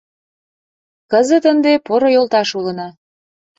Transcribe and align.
Кызыт 1.11 1.43
ынде 1.51 1.73
поро 1.85 2.09
йолташ 2.15 2.49
улына. 2.59 2.87